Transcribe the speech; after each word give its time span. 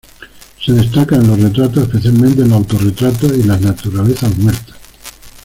Se 0.59 0.73
destaca 0.73 1.15
en 1.17 1.27
los 1.27 1.39
retratos, 1.39 1.83
especialmente, 1.83 2.41
en 2.41 2.49
los 2.49 2.57
autorretratos, 2.57 3.37
y 3.37 3.43
las 3.43 3.61
naturalezas 3.61 4.35
muertas. 4.35 4.75